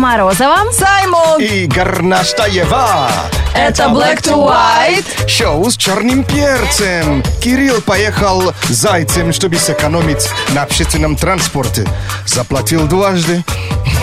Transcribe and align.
Морозова. 0.00 0.72
Саймон! 0.72 1.40
И 1.40 1.66
Горнаштаева. 1.66 3.10
Это 3.54 3.84
Black 3.84 4.22
to 4.22 4.34
White. 4.34 5.28
Шоу 5.28 5.70
с 5.70 5.76
черным 5.76 6.24
перцем. 6.24 7.22
Кирилл 7.42 7.82
поехал 7.82 8.54
зайцем, 8.70 9.32
чтобы 9.32 9.56
сэкономить 9.56 10.30
на 10.54 10.62
общественном 10.62 11.16
транспорте. 11.16 11.86
Заплатил 12.24 12.86
дважды. 12.86 13.44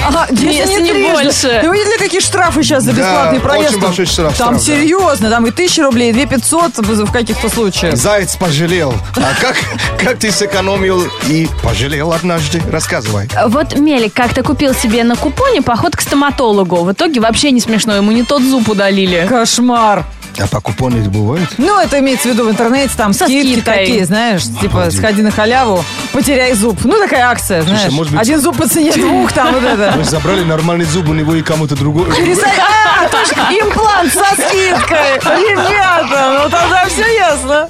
Ага, 0.06 0.28
если 0.32 0.46
Если 0.48 0.74
не, 0.74 0.82
не 0.82 0.92
трижды. 0.92 1.12
больше. 1.24 1.62
Вы 1.66 1.78
видели, 1.78 1.98
какие 1.98 2.20
штрафы 2.22 2.64
сейчас 2.64 2.84
за 2.84 2.94
Да, 2.94 2.98
бесплатный 3.02 3.40
проезд? 3.40 3.70
очень 3.72 3.82
большой 3.82 4.06
штраф, 4.06 4.38
Там 4.38 4.60
штраф, 4.60 4.66
да. 4.66 4.74
серьезно, 4.74 5.30
там 5.30 5.46
и 5.48 5.52
тысяча 5.52 5.84
рублей, 5.84 6.10
и 6.12 6.14
две 6.14 6.26
пятьсот 6.26 6.78
в 6.78 7.06
в 7.06 7.12
каких-то 7.12 7.50
случаях. 7.50 7.96
Заяц 7.96 8.36
пожалел. 8.36 8.94
А 9.16 9.34
как, 9.42 9.56
как 9.98 10.18
ты 10.20 10.32
сэкономил 10.32 11.04
и 11.28 11.48
пожалел 11.64 12.12
однажды? 12.14 12.62
Рассказывай. 12.72 13.30
Вот 13.48 13.78
Мелик 13.78 14.14
как-то 14.14 14.44
купил 14.44 14.74
себе 14.74 15.04
на 15.04 15.16
купоне 15.16 15.62
поход 15.62 15.96
к 15.96 16.02
стоматологу. 16.02 16.78
В 16.84 16.92
итоге 16.92 17.20
вообще 17.20 17.52
не 17.52 17.60
смешно, 17.60 17.96
ему 17.96 18.12
не 18.12 18.24
тот 18.24 18.42
зуб 18.42 18.70
удалили. 18.70 19.26
Кошмар. 19.30 20.06
А 20.40 20.48
по 20.48 20.62
купону 20.62 21.00
это 21.00 21.10
бывает? 21.10 21.48
Ну, 21.58 21.80
это 21.80 22.00
имеется 22.00 22.30
в 22.30 22.32
виду 22.34 22.46
в 22.46 22.52
интернете, 22.52 22.94
там 22.96 23.12
Со 23.14 23.26
скидки 23.26 23.54
скидкой. 23.54 23.74
такие, 23.80 24.06
знаешь, 24.06 24.44
типа 24.62 24.90
сходи 24.92 25.22
на 25.24 25.32
халяву, 25.32 25.84
потеряй 26.14 26.54
зуб. 26.54 26.80
Ну, 26.84 27.00
такая 27.00 27.26
акция, 27.30 27.64
знаешь. 27.64 27.92
может 27.92 28.14
быть- 28.14 28.22
Один 28.22 28.40
зуб 28.40 28.56
по 28.58 28.68
цене 28.68 28.92
двух, 28.96 29.32
там 29.32 29.54
вот 29.54 29.64
это. 29.64 29.94
Мы 29.98 30.04
забрали 30.04 30.44
нормальный 30.44 30.86
зуб 30.86 31.10
у 31.10 31.14
него 31.14 31.34
и 31.36 31.42
кому-то 31.42 31.76
другому. 31.76 32.12
Пересадь- 32.12 32.60
А, 32.60 33.08
точно, 33.10 33.48
имплант 33.50 34.14
со 34.14 34.26
скидкой. 34.36 35.16
Ребята, 35.16 36.40
ну 36.44 36.50
тогда 36.50 36.86
все 36.88 37.08
ясно. 37.16 37.68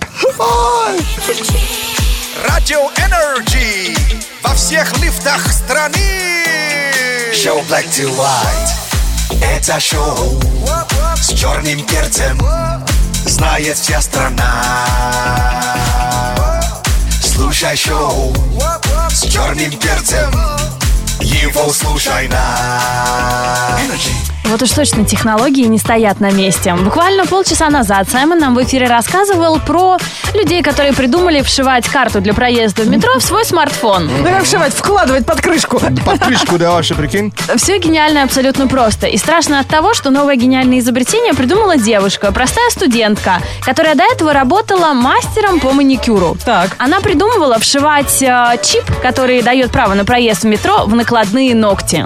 Радио 2.48 2.90
Energy 2.98 3.96
во 4.44 4.54
всех 4.54 4.92
лифтах 5.02 5.52
страны. 5.52 6.44
Шоу 7.34 7.60
Black 7.70 7.86
to 7.92 8.10
White. 8.18 8.87
Это 9.42 9.80
шоу 9.80 10.40
с 11.16 11.34
черным 11.34 11.86
перцем. 11.86 12.40
Знает 13.26 13.78
вся 13.78 14.02
страна. 14.02 14.64
Слушай 17.22 17.76
шоу 17.76 18.34
с 19.10 19.22
черным 19.22 19.72
перцем. 19.72 20.34
Его 21.20 21.72
слушай 21.72 22.28
на 22.28 23.78
Energy. 23.80 24.27
Вот 24.50 24.62
уж 24.62 24.72
точно 24.72 25.04
технологии 25.04 25.66
не 25.66 25.78
стоят 25.78 26.22
на 26.22 26.32
месте. 26.32 26.74
Буквально 26.74 27.26
полчаса 27.26 27.70
назад 27.70 28.08
Саймон 28.10 28.40
нам 28.40 28.56
в 28.56 28.64
эфире 28.64 28.88
рассказывал 28.88 29.60
про 29.60 29.98
людей, 30.34 30.62
которые 30.64 30.94
придумали 30.94 31.42
вшивать 31.42 31.88
карту 31.90 32.22
для 32.22 32.34
проезда 32.34 32.84
в 32.84 32.88
метро 32.88 33.20
в 33.20 33.22
свой 33.22 33.44
смартфон. 33.44 34.08
Ну 34.08 34.24
как 34.24 34.44
вшивать, 34.44 34.74
вкладывать 34.74 35.26
под 35.26 35.42
крышку. 35.42 35.80
Под 36.06 36.20
крышку, 36.20 36.58
да, 36.58 36.72
вообще, 36.72 36.96
прикинь? 36.96 37.34
Все 37.58 37.78
гениально 37.78 38.24
абсолютно 38.24 38.68
просто. 38.68 39.08
И 39.08 39.18
страшно 39.18 39.60
от 39.60 39.68
того, 39.68 39.94
что 39.94 40.12
новое 40.12 40.38
гениальное 40.38 40.80
изобретение 40.80 41.34
придумала 41.34 41.76
девушка, 41.76 42.32
простая 42.32 42.70
студентка, 42.70 43.42
которая 43.66 43.96
до 43.96 44.04
этого 44.04 44.32
работала 44.32 44.94
мастером 44.94 45.60
по 45.60 45.74
маникюру. 45.74 46.38
Так. 46.46 46.72
Она 46.78 47.02
придумывала 47.02 47.60
вшивать 47.60 48.22
э, 48.22 48.58
чип, 48.64 48.84
который 49.02 49.42
дает 49.42 49.72
право 49.72 49.94
на 49.94 50.06
проезд 50.06 50.44
в 50.44 50.48
метро, 50.48 50.86
в 50.86 50.96
накладные 50.96 51.54
ногти. 51.54 52.06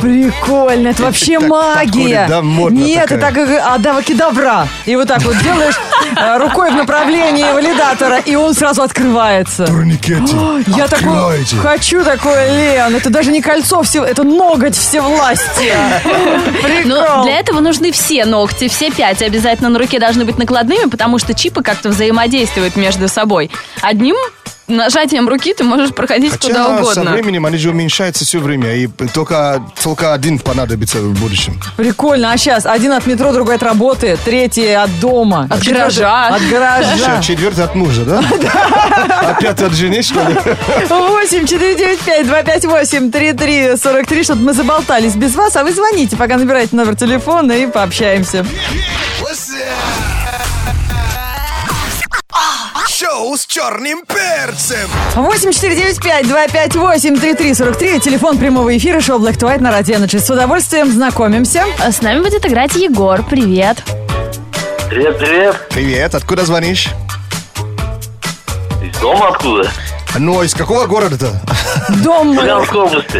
Прикольно, 0.00 0.88
это 0.88 1.02
вообще 1.02 1.38
так 1.38 1.73
магия. 1.76 2.26
да, 2.28 2.42
модно 2.42 2.78
Нет, 2.78 3.08
такая. 3.08 3.30
это 3.30 3.34
как 3.34 3.74
адавакидавра. 3.74 4.68
И 4.86 4.96
вот 4.96 5.08
так 5.08 5.22
вот 5.22 5.36
делаешь 5.38 5.74
э, 6.16 6.38
рукой 6.38 6.70
в 6.70 6.74
направлении 6.74 7.44
валидатора, 7.52 8.18
и 8.18 8.34
он 8.36 8.54
сразу 8.54 8.82
открывается. 8.82 9.66
Турникете. 9.66 10.36
Я 10.68 10.88
такой 10.88 11.44
хочу 11.62 12.02
такое, 12.04 12.48
Лен. 12.56 12.96
Это 12.96 13.10
даже 13.10 13.30
не 13.30 13.40
кольцо, 13.40 13.82
все, 13.82 14.04
это 14.04 14.24
ноготь 14.24 14.76
всевластия. 14.76 16.00
Но 16.04 16.62
Прикол. 16.62 17.24
Этого 17.44 17.60
нужны 17.60 17.92
все 17.92 18.24
ногти, 18.24 18.68
все 18.68 18.90
пять 18.90 19.20
обязательно 19.20 19.68
на 19.68 19.78
руке 19.78 19.98
должны 19.98 20.24
быть 20.24 20.38
накладными, 20.38 20.88
потому 20.88 21.18
что 21.18 21.34
чипы 21.34 21.62
как-то 21.62 21.90
взаимодействуют 21.90 22.76
между 22.76 23.06
собой. 23.08 23.50
Одним 23.82 24.16
нажатием 24.66 25.28
руки 25.28 25.52
ты 25.52 25.62
можешь 25.62 25.90
проходить 25.90 26.38
куда 26.38 26.64
Хотя 26.64 26.84
со 26.84 27.00
угодно. 27.00 27.10
временем 27.12 27.44
они 27.44 27.58
же 27.58 27.68
уменьшаются 27.68 28.24
все 28.24 28.38
время, 28.38 28.74
и 28.74 28.86
только, 29.12 29.62
только 29.82 30.14
один 30.14 30.38
понадобится 30.38 31.00
в 31.00 31.20
будущем. 31.20 31.60
Прикольно. 31.76 32.32
А 32.32 32.38
сейчас 32.38 32.64
один 32.64 32.92
от 32.92 33.06
метро, 33.06 33.30
другой 33.32 33.56
от 33.56 33.62
работы, 33.62 34.18
третий 34.24 34.72
от 34.72 34.88
дома. 35.00 35.48
От 35.50 35.60
четвертый 35.60 36.00
гаража. 36.00 36.28
От 36.28 36.42
гаража. 36.48 37.20
Че, 37.20 37.34
Четвертый 37.34 37.64
от 37.64 37.74
мужа, 37.74 38.04
да? 38.06 38.22
А 38.22 39.34
пятый 39.38 39.66
от 39.66 39.74
жены, 39.74 40.00
что 40.00 40.20
ли? 40.26 40.34
8 40.88 41.46
495 41.46 42.26
258 42.26 43.10
33 43.10 43.76
43 43.76 44.24
Что-то 44.24 44.40
мы 44.40 44.54
заболтались 44.54 45.14
без 45.14 45.34
вас, 45.34 45.54
а 45.56 45.62
вы 45.64 45.72
звоните, 45.72 46.16
пока 46.16 46.38
набираете 46.38 46.74
номер 46.74 46.96
телефона 46.96 47.33
и 47.42 47.66
пообщаемся. 47.66 48.46
Шоу 52.88 53.36
с 53.36 53.44
черным 53.46 54.04
перцем. 54.06 54.88
8 55.16 55.52
495 55.52 56.28
258 56.28 57.18
33 57.18 57.54
43 57.54 58.00
Телефон 58.00 58.38
прямого 58.38 58.76
эфира 58.76 59.00
шоу 59.00 59.18
Black 59.18 59.36
to 59.36 59.48
White 59.48 59.60
на 59.60 59.72
Радио 59.72 59.96
Energy. 59.96 60.20
С 60.20 60.30
удовольствием 60.30 60.90
знакомимся. 60.92 61.64
А 61.80 61.90
С 61.90 62.02
нами 62.02 62.20
будет 62.20 62.46
играть 62.46 62.76
Егор. 62.76 63.22
Привет. 63.24 63.82
Привет, 64.88 65.18
привет. 65.18 65.68
Привет, 65.70 66.14
откуда 66.14 66.44
звонишь? 66.44 66.88
Из 68.82 68.96
дома 68.98 69.28
откуда? 69.28 69.70
Ну, 70.18 70.42
из 70.42 70.54
какого 70.54 70.86
города-то? 70.86 71.40
Дом 72.02 72.36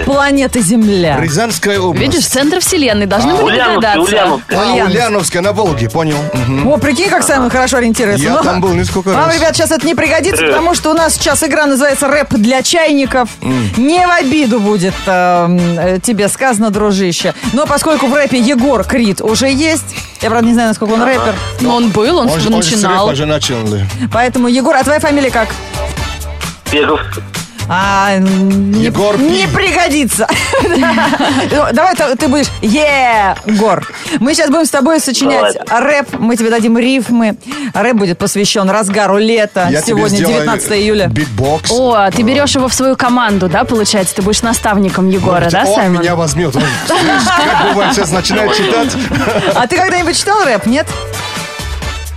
планеты 0.04 0.60
Земля. 0.60 1.18
Рязанская 1.20 1.78
область. 1.78 2.02
Видишь, 2.06 2.26
центр 2.26 2.60
вселенной. 2.60 3.06
Должны 3.06 3.32
А, 3.32 3.34
были 3.36 3.44
Ульяновский, 3.54 3.74
догадаться. 3.80 4.00
Ульяновский. 4.00 4.56
А, 4.56 4.60
Ульяновск. 4.72 4.90
Ульяновская, 4.94 5.42
на 5.42 5.52
Волге, 5.52 5.90
понял. 5.90 6.18
Мгм. 6.32 6.68
О, 6.68 6.76
прикинь, 6.78 7.08
как 7.10 7.22
Саймон 7.22 7.50
хорошо 7.50 7.76
ориентируется. 7.78 8.24
Я 8.24 8.32
Но 8.32 8.42
там 8.42 8.60
был 8.60 8.72
несколько 8.74 9.08
Вам, 9.08 9.26
раз. 9.26 9.36
ребят, 9.36 9.54
сейчас 9.56 9.70
это 9.70 9.86
не 9.86 9.94
пригодится, 9.94 10.44
потому 10.44 10.74
что 10.74 10.90
у 10.90 10.94
нас 10.94 11.14
сейчас 11.14 11.42
игра 11.42 11.66
называется 11.66 12.08
«Рэп 12.08 12.34
для 12.34 12.62
чайников». 12.62 13.28
Не 13.76 14.06
в 14.06 14.10
обиду 14.10 14.60
будет 14.60 14.94
эм, 15.06 15.58
э, 15.78 15.98
тебе 16.02 16.28
сказано, 16.28 16.70
дружище. 16.70 17.34
Но 17.52 17.66
поскольку 17.66 18.06
в 18.06 18.14
рэпе 18.14 18.38
Егор 18.38 18.84
Крид 18.84 19.20
уже 19.20 19.48
есть, 19.50 19.84
я, 20.22 20.30
правда, 20.30 20.46
не 20.48 20.54
знаю, 20.54 20.68
насколько 20.68 20.92
он 20.92 21.02
рэпер, 21.02 21.34
Но 21.60 21.76
он 21.76 21.90
был, 21.90 22.18
он, 22.18 22.28
Он, 22.30 22.40
же- 22.40 22.48
он 22.48 22.62
же 22.62 22.72
начинал. 22.76 23.06
начал. 23.08 23.56
да. 23.66 23.86
поэтому, 24.12 24.48
Егор, 24.48 24.74
а 24.76 24.82
твоя 24.84 25.00
фамилия 25.00 25.30
как? 25.30 25.48
Бегов. 26.72 27.00
А, 27.68 28.16
не, 28.18 28.84
Егор 28.84 29.18
не 29.18 29.46
пригодится. 29.48 30.26
Ну, 31.50 31.62
Давай 31.72 31.94
ты 31.94 32.28
будешь 32.28 32.48
Егор. 32.62 33.86
Мы 34.18 34.34
сейчас 34.34 34.50
будем 34.50 34.66
с 34.66 34.70
тобой 34.70 35.00
сочинять 35.00 35.56
рэп. 35.70 36.18
Мы 36.18 36.36
тебе 36.36 36.50
дадим 36.50 36.76
рифмы. 36.78 37.36
Рэп 37.72 37.96
будет 37.96 38.18
посвящен 38.18 38.68
разгару 38.68 39.18
лета. 39.18 39.70
Сегодня 39.84 40.16
сделаю 40.16 40.40
19 40.40 40.72
июля. 40.72 41.06
Битбокс. 41.08 41.70
О, 41.70 42.10
ты 42.10 42.22
берешь 42.22 42.54
его 42.54 42.68
в 42.68 42.74
свою 42.74 42.96
команду, 42.96 43.48
да, 43.48 43.64
получается? 43.64 44.14
Ты 44.16 44.22
будешь 44.22 44.42
наставником 44.42 45.08
Егора, 45.08 45.48
да, 45.50 45.64
он 45.64 45.74
Саймон? 45.74 46.02
меня 46.02 46.16
возьмет. 46.16 46.54
Он, 46.56 46.62
как 46.88 47.68
бывает, 47.72 47.94
сейчас 47.94 48.10
начинает 48.10 48.54
читать. 48.54 48.92
А 49.54 49.66
ты 49.66 49.76
когда-нибудь 49.76 50.16
читал 50.16 50.44
рэп, 50.44 50.66
нет? 50.66 50.86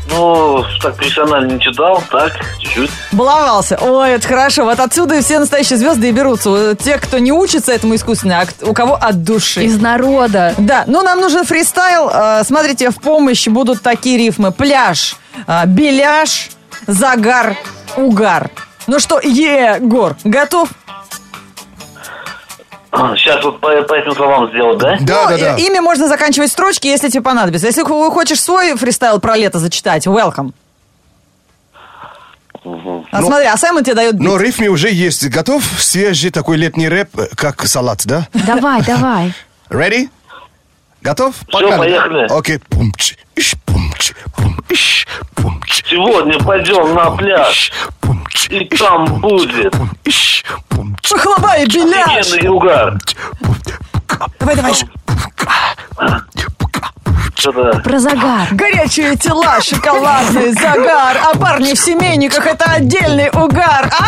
Ну, 0.09 0.63
так 0.81 0.95
профессионально 0.95 1.53
не 1.53 1.59
читал, 1.59 2.01
так, 2.09 2.33
чуть-чуть. 2.59 2.89
Баловался. 3.11 3.77
Ой, 3.81 4.11
это 4.11 4.27
хорошо. 4.27 4.63
Вот 4.63 4.79
отсюда 4.79 5.15
и 5.15 5.21
все 5.21 5.39
настоящие 5.39 5.77
звезды 5.77 6.09
и 6.09 6.11
берутся. 6.11 6.75
Те, 6.75 6.97
кто 6.97 7.17
не 7.19 7.31
учится 7.31 7.73
этому 7.73 7.95
искусственно, 7.95 8.41
а 8.41 8.65
у 8.65 8.73
кого 8.73 8.95
от 8.95 9.23
души. 9.23 9.63
Из 9.63 9.79
народа. 9.79 10.53
Да, 10.57 10.83
ну 10.87 11.01
нам 11.01 11.19
нужен 11.19 11.43
фристайл. 11.45 12.09
Э, 12.11 12.43
Смотрите, 12.45 12.89
в 12.89 12.99
помощь 12.99 13.47
будут 13.47 13.81
такие 13.81 14.17
рифмы. 14.17 14.51
Пляж, 14.51 15.15
э, 15.47 15.65
беляш, 15.65 16.49
загар, 16.87 17.57
угар. 17.95 18.49
Ну 18.87 18.99
что, 18.99 19.19
Егор, 19.19 20.15
готов? 20.23 20.69
Сейчас 23.17 23.43
вот 23.43 23.59
по, 23.59 23.69
по 23.83 23.93
этим 23.93 24.13
словам 24.13 24.49
сделать, 24.49 24.77
да? 24.79 24.97
Да, 25.01 25.23
Ну, 25.23 25.29
да, 25.29 25.37
да. 25.37 25.55
Ими 25.57 25.79
можно 25.79 26.07
заканчивать 26.07 26.51
строчки, 26.51 26.87
если 26.87 27.09
тебе 27.09 27.21
понадобится. 27.21 27.67
Если 27.67 27.83
хо- 27.83 28.09
хочешь 28.11 28.41
свой 28.41 28.75
фристайл 28.75 29.19
про 29.19 29.35
лето 29.35 29.59
зачитать, 29.59 30.07
welcome. 30.07 30.53
А 32.63 33.21
Ну, 33.21 33.27
смотри, 33.27 33.45
а 33.47 33.55
Саймон 33.55 33.83
тебе 33.83 33.95
дает 33.95 34.15
бит. 34.15 34.23
Но 34.27 34.37
рифме 34.37 34.69
уже 34.69 34.89
есть. 34.89 35.27
Готов? 35.29 35.63
Свежий 35.79 36.31
такой 36.31 36.57
летний 36.57 36.89
рэп, 36.89 37.17
э, 37.17 37.27
как 37.35 37.65
салат, 37.65 38.01
да? 38.05 38.27
Давай, 38.33 38.81
давай. 38.83 39.33
Ready? 39.69 40.09
Готов? 41.01 41.35
Всё, 41.47 41.77
поехали. 41.77 42.27
Окей. 42.29 42.59
Пумч, 42.59 43.15
Сегодня 45.89 46.37
пойдем 46.39 46.93
на 46.93 47.11
пляж, 47.11 47.71
и 48.49 48.65
там 48.65 49.05
будет 49.21 49.71
пум, 49.71 49.91
иш, 50.05 50.43
пумч, 50.69 51.09
Хлопай, 51.09 51.65
беляш! 51.65 52.07
офигенный 52.07 52.49
угар. 52.49 52.97
Давай, 54.39 54.55
давай. 54.55 54.73
Что-то... 57.35 57.81
Про 57.83 57.99
загар. 57.99 58.47
Горячие 58.51 59.15
тела, 59.15 59.61
шоколадный 59.61 60.53
загар. 60.53 61.17
А 61.23 61.37
парни 61.37 61.73
в 61.73 61.79
семейниках 61.79 62.45
это 62.45 62.65
отдельный 62.65 63.29
угар. 63.29 63.91
А? 63.99 64.05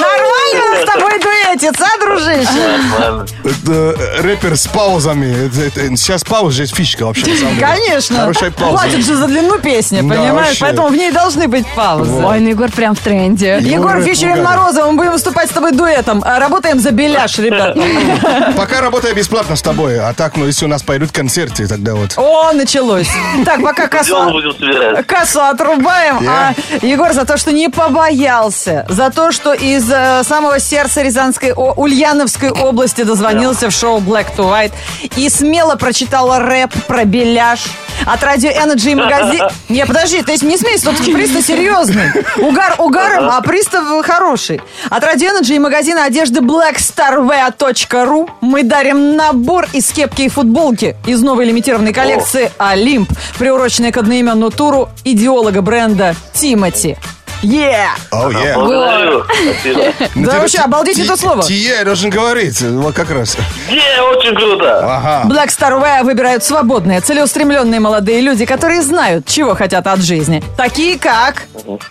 Нормально 0.00 0.64
он 0.70 0.76
с 0.86 0.92
тобой 0.92 1.20
дуэтится, 1.20 1.86
а, 1.86 2.04
дружище? 2.04 3.26
Э, 3.68 4.20
рэпер 4.20 4.56
с 4.56 4.66
паузами. 4.66 5.50
Сейчас 5.96 6.24
пауза 6.24 6.62
есть 6.62 6.74
фишка 6.74 7.06
вообще. 7.06 7.24
Конечно. 7.60 8.20
Хорошая 8.20 8.50
пауза. 8.50 8.72
Платят 8.72 9.04
же 9.04 9.16
за 9.16 9.26
длину 9.26 9.58
песни, 9.58 10.00
понимаешь? 10.00 10.58
Поэтому 10.60 10.88
в 10.88 10.96
ней 10.96 11.10
должны 11.10 11.48
быть 11.48 11.66
паузы. 11.74 12.12
Ой, 12.12 12.40
ну 12.40 12.48
Егор 12.48 12.70
прям 12.70 12.94
в 12.94 13.00
тренде. 13.00 13.58
Егор 13.60 14.00
Фишерин. 14.02 14.42
Морозов, 14.42 14.86
мы 14.90 14.96
будем 14.98 15.12
выступать 15.12 15.50
с 15.50 15.52
тобой 15.52 15.72
дуэтом. 15.72 16.22
А, 16.24 16.38
Работаем 16.38 16.78
за 16.78 16.90
беляш, 16.90 17.38
ребят. 17.38 17.76
Пока 18.56 18.80
работаю 18.80 19.14
бесплатно 19.14 19.56
с 19.56 19.62
тобой, 19.62 19.98
а 19.98 20.12
так, 20.14 20.36
ну, 20.36 20.46
если 20.46 20.64
у 20.64 20.68
нас 20.68 20.82
пойдут 20.82 21.10
концерты, 21.10 21.66
тогда 21.66 21.94
вот. 21.94 22.12
О, 22.16 22.52
началось. 22.52 23.08
Так, 23.44 23.62
пока 23.62 23.88
кассу 23.88 25.40
отрубаем. 25.40 26.26
А 26.28 26.54
Егор 26.82 27.12
за 27.12 27.24
то, 27.24 27.36
что 27.36 27.52
не 27.52 27.68
побоялся, 27.68 28.86
за 28.88 29.10
то, 29.10 29.32
что 29.32 29.52
из 29.52 29.85
э, 29.90 30.22
самого 30.24 30.58
сердца 30.60 31.02
Рязанской, 31.02 31.52
о- 31.52 31.72
Ульяновской 31.76 32.50
области 32.50 33.02
дозвонился 33.02 33.70
в 33.70 33.72
шоу 33.72 33.98
Black 33.98 34.26
to 34.36 34.50
White 34.50 34.72
и 35.16 35.28
смело 35.28 35.76
прочитал 35.76 36.38
рэп 36.38 36.72
про 36.86 37.04
беляш. 37.04 37.60
От 38.04 38.22
радио 38.22 38.50
Energy 38.50 38.92
и 38.92 38.94
магазин... 38.94 39.40
Не, 39.68 39.84
подожди, 39.86 40.22
ты 40.22 40.32
не 40.44 40.56
смейся, 40.56 40.90
тут 40.90 41.12
пристав 41.12 41.44
серьезный. 41.44 42.10
Угар 42.36 42.74
угаром, 42.78 43.30
а 43.30 43.40
пристав 43.40 43.84
хороший. 44.04 44.60
От 44.90 45.02
радио 45.02 45.30
Energy 45.30 45.56
и 45.56 45.58
магазина 45.58 46.04
одежды 46.04 46.40
blackstarwear.ru 46.40 48.30
мы 48.40 48.62
дарим 48.62 49.16
набор 49.16 49.66
из 49.72 49.90
кепки 49.90 50.22
и 50.22 50.28
футболки 50.28 50.96
из 51.06 51.22
новой 51.22 51.46
лимитированной 51.46 51.92
коллекции 51.92 52.50
«Олимп», 52.58 53.10
приуроченной 53.38 53.92
к 53.92 53.96
одноименному 53.96 54.50
туру 54.50 54.88
идеолога 55.04 55.62
бренда 55.62 56.14
Тимати. 56.32 56.96
Yeah! 57.42 57.90
О, 58.10 58.30
yeah. 58.30 58.54
Благодарю. 58.54 59.24
Спасибо. 59.24 59.80
Ну, 60.14 60.26
Да 60.26 60.32
ты- 60.32 60.40
вообще, 60.40 60.58
обалдеть 60.58 60.98
это 60.98 61.16
слово. 61.16 61.42
Тие 61.42 61.84
должен 61.84 62.10
говорить, 62.10 62.60
вот 62.60 62.94
как 62.94 63.10
раз. 63.10 63.36
Не, 63.70 64.02
очень 64.02 64.34
круто. 64.34 64.78
Ага. 64.96 65.28
Black 65.28 65.48
Star 65.48 65.80
Wear 65.80 66.02
выбирают 66.02 66.42
свободные, 66.44 67.00
целеустремленные 67.00 67.78
молодые 67.80 68.20
люди, 68.20 68.44
которые 68.46 68.82
знают, 68.82 69.26
чего 69.26 69.54
хотят 69.54 69.86
от 69.86 70.00
жизни. 70.00 70.42
Такие 70.56 70.98
как 70.98 71.44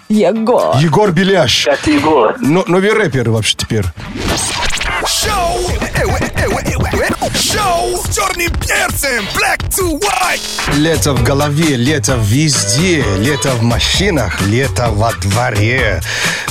Егор. 0.09 0.75
Егор 0.77 1.11
Беляш. 1.11 1.65
Как 1.65 1.85
Егор. 1.87 2.35
Но, 2.39 2.63
новый 2.67 2.91
рэпер 2.93 3.29
вообще 3.29 3.55
теперь. 3.55 3.85
Шоу 7.55 7.97
с 7.97 8.15
черным 8.15 8.51
перцем, 8.59 9.25
black 9.33 9.59
to 9.69 9.99
white. 9.99 10.41
Лето 10.77 11.13
в 11.13 11.23
голове, 11.23 11.75
лето 11.75 12.17
везде, 12.19 13.03
лето 13.19 13.49
в 13.51 13.63
машинах, 13.63 14.41
лето 14.41 14.89
во 14.91 15.13
дворе. 15.13 16.01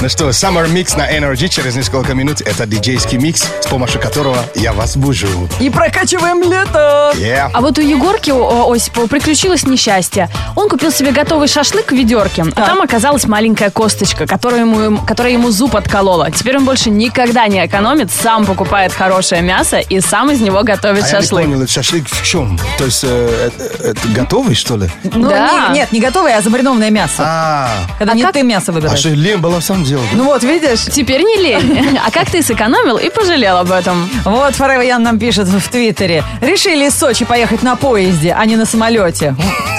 Ну 0.01 0.09
что, 0.09 0.29
Summer 0.31 0.67
Mix 0.67 0.97
на 0.97 1.11
Energy 1.11 1.49
через 1.49 1.77
несколько 1.77 2.15
минут. 2.15 2.41
Это 2.41 2.67
диджейский 2.67 3.19
микс, 3.19 3.45
с 3.61 3.67
помощью 3.67 4.01
которого 4.01 4.39
я 4.55 4.73
вас 4.73 4.97
бужу. 4.97 5.49
И 5.61 5.71
прокачиваем 5.71 6.43
лето. 6.43 7.13
Yeah. 7.17 7.51
А 7.53 7.61
вот 7.61 7.79
у 7.79 7.83
Егорки, 7.83 8.31
у 8.31 8.73
Осипова, 8.73 9.07
приключилось 9.07 9.65
несчастье. 9.67 10.29
Он 10.57 10.69
купил 10.69 10.91
себе 10.91 11.13
готовый 11.13 11.49
шашлык 11.49 11.93
в 11.93 11.95
ведерке, 11.95 12.45
а 12.55 12.63
там 12.63 12.81
оказалась 12.81 13.27
маленькая 13.27 13.71
косточка, 13.71 14.27
которую 14.27 14.63
ему, 14.63 14.99
которая 15.07 15.33
ему 15.33 15.51
зуб 15.51 15.77
отколола. 15.77 16.31
Теперь 16.31 16.57
он 16.57 16.65
больше 16.65 16.91
никогда 16.91 17.47
не 17.47 17.65
экономит, 17.65 18.11
сам 18.11 18.47
покупает 18.47 18.93
хорошее 18.93 19.43
мясо 19.43 19.79
и 19.79 20.01
сам 20.01 20.31
из 20.31 20.41
него 20.41 20.63
готовит 20.63 20.94
А 21.03 21.07
я 21.07 21.13
не 21.17 21.23
шашлык. 21.23 21.45
понял, 21.47 21.67
шашлык 21.69 22.09
в 22.09 22.23
чем? 22.25 22.59
То 22.79 22.85
есть, 22.85 23.05
э, 23.05 23.51
это, 23.53 23.89
это 23.91 24.09
готовый, 24.09 24.55
что 24.55 24.77
ли? 24.77 24.89
Ну, 25.05 25.29
Да. 25.29 25.69
не- 25.71 25.75
нет, 25.81 25.93
не 25.93 26.01
готовое, 26.01 26.37
а 26.39 26.43
замаринованное 26.43 26.91
мясо. 26.91 27.15
А, 27.19 27.69
Когда 27.99 28.13
А 28.13 28.17
не 28.17 28.23
как- 28.23 28.33
ты 28.35 28.43
мясо 28.43 28.71
а 28.71 28.73
выбираешь. 28.73 28.99
что, 29.01 29.09
лень 29.11 29.39
было 29.39 29.61
в 29.61 29.65
самом 29.65 29.85
деле? 29.85 30.03
Ну 30.13 30.25
вот, 30.25 30.43
видишь? 30.43 30.85
Теперь 30.87 31.23
не 31.23 31.37
лень. 31.37 31.99
А 32.05 32.11
как 32.11 32.31
ты 32.31 32.43
сэкономил 32.43 32.97
и 32.99 33.09
пожалел 33.11 33.59
об 33.59 33.71
этом? 33.73 34.09
Вот 34.25 34.55
Forever 34.55 34.85
Young 34.87 34.99
нам 34.99 35.19
пишет 35.19 35.47
в 35.49 35.69
Твиттере. 35.69 36.25
Решили 36.41 36.87
из 36.87 36.95
Сочи 36.95 37.25
поехать 37.25 37.63
на 37.63 37.77
поезде, 37.77 38.35
а 38.39 38.45
не 38.47 38.57
на 38.57 38.67
самолете. 38.67 39.35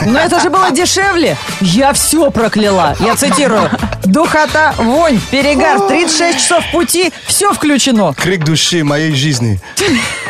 Но 0.05 0.19
это 0.19 0.39
же 0.39 0.49
было 0.49 0.71
дешевле. 0.71 1.37
Я 1.61 1.93
все 1.93 2.29
прокляла. 2.31 2.95
Я 2.99 3.15
цитирую. 3.15 3.69
Духота, 4.05 4.73
вонь, 4.77 5.19
перегар, 5.31 5.79
36 5.87 6.37
часов 6.39 6.63
пути, 6.71 7.11
все 7.27 7.53
включено. 7.53 8.13
Крик 8.13 8.43
души 8.43 8.83
моей 8.83 9.13
жизни. 9.13 9.59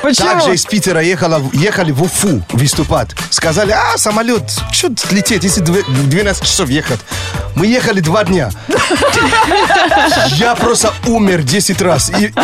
Почему? 0.01 0.29
Также 0.29 0.53
из 0.55 0.65
Питера 0.65 1.01
ехала, 1.01 1.41
ехали 1.53 1.91
в 1.91 2.01
Уфу 2.03 2.41
выступать. 2.51 3.09
Сказали, 3.29 3.71
а, 3.71 3.97
самолет, 3.97 4.43
что 4.71 4.89
лететь, 5.11 5.43
если 5.43 5.61
две- 5.61 5.83
12 5.83 6.43
часов 6.43 6.69
ехать. 6.69 6.99
Мы 7.55 7.67
ехали 7.67 7.99
два 7.99 8.23
дня. 8.23 8.49
Я 10.37 10.55
просто 10.55 10.93
умер 11.07 11.43
10 11.43 11.81
раз. 11.81 12.09
И- 12.09 12.25
и- 12.25 12.33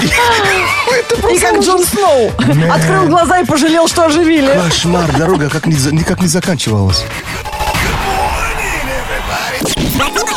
Это 0.91 1.27
И 1.29 1.39
как 1.39 1.53
ужас. 1.53 1.65
Джон 1.65 1.85
Сноу. 1.85 2.31
Открыл 2.71 3.07
глаза 3.07 3.39
и 3.39 3.45
пожалел, 3.45 3.87
что 3.87 4.05
оживили. 4.05 4.59
Кошмар, 4.69 5.11
дорога 5.17 5.49
как 5.49 5.65
не, 5.65 5.75
никак 5.91 6.21
не 6.21 6.27
заканчивалась. 6.27 7.03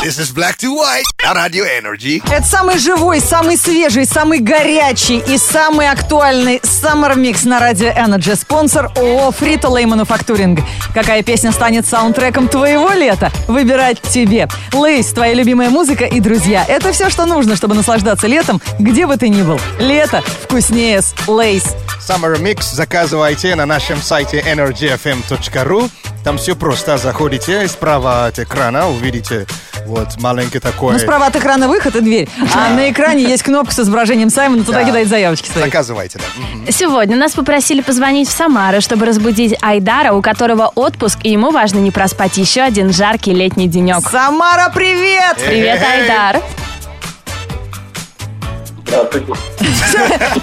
This 0.05 0.19
is 0.19 0.31
black 0.31 0.57
to 0.57 0.71
white 0.71 1.03
на 1.23 1.33
Radio 1.33 1.65
Energy. 1.65 2.21
Это 2.31 2.45
самый 2.45 2.77
живой, 2.77 3.19
самый 3.19 3.57
свежий, 3.57 4.05
самый 4.05 4.37
горячий 4.37 5.17
и 5.17 5.39
самый 5.39 5.89
актуальный 5.89 6.57
Summer 6.57 7.15
Mix 7.15 7.47
на 7.47 7.59
радио 7.59 7.87
Energy. 7.87 8.35
Спонсор 8.35 8.91
ООО 8.97 9.31
Frito 9.31 9.63
Lay 9.63 9.85
Manufacturing. 9.85 10.63
Какая 10.93 11.23
песня 11.23 11.51
станет 11.51 11.87
саундтреком 11.87 12.49
твоего 12.49 12.91
лета? 12.91 13.31
Выбирать 13.47 13.99
тебе. 13.99 14.47
Лейс, 14.73 15.07
твоя 15.07 15.33
любимая 15.33 15.71
музыка 15.71 16.05
и 16.05 16.19
друзья. 16.19 16.63
Это 16.67 16.91
все, 16.91 17.09
что 17.09 17.25
нужно, 17.25 17.55
чтобы 17.55 17.73
наслаждаться 17.73 18.27
летом, 18.27 18.61
где 18.77 19.07
бы 19.07 19.17
ты 19.17 19.29
ни 19.29 19.41
был. 19.41 19.59
Лето 19.79 20.21
вкуснее 20.43 21.01
с 21.01 21.15
Лейс. 21.27 21.75
Summer 22.07 22.39
Mix 22.39 22.75
заказывайте 22.75 23.55
на 23.55 23.65
нашем 23.65 23.99
сайте 23.99 24.39
energyfm.ru. 24.39 25.89
Там 26.23 26.37
все 26.37 26.55
просто. 26.55 26.99
Заходите 26.99 27.67
справа 27.67 28.27
от 28.27 28.37
экрана, 28.37 28.87
увидите 28.87 29.47
вот 29.85 30.19
маленький 30.19 30.59
такой... 30.59 30.93
Ну, 30.93 30.99
справа 30.99 31.27
от 31.27 31.35
экрана 31.35 31.67
выход 31.67 31.95
и 31.95 32.01
дверь. 32.01 32.29
А 32.53 32.69
на 32.73 32.89
экране 32.89 33.23
есть 33.23 33.43
кнопка 33.43 33.73
с 33.73 33.79
изображением 33.79 34.29
Саймона. 34.29 34.63
Туда 34.63 34.79
Да. 34.81 34.85
кидает 34.85 35.07
заявочки 35.07 35.49
свои. 35.49 35.65
Заказывайте, 35.65 36.19
да. 36.19 36.71
Сегодня 36.71 37.15
нас 37.17 37.33
попросили 37.33 37.81
позвонить 37.81 38.27
в 38.27 38.31
Самару, 38.31 38.81
чтобы 38.81 39.05
разбудить 39.05 39.55
Айдара, 39.61 40.13
у 40.13 40.21
которого 40.21 40.71
отпуск, 40.75 41.19
и 41.23 41.29
ему 41.31 41.51
важно 41.51 41.79
не 41.79 41.91
проспать 41.91 42.37
еще 42.37 42.61
один 42.61 42.91
жаркий 42.91 43.33
летний 43.33 43.67
денек. 43.67 44.09
Самара, 44.09 44.71
привет! 44.73 45.37
Привет, 45.37 45.81
Айдар! 45.81 46.41